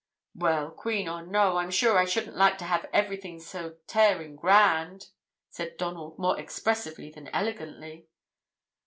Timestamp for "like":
2.35-2.57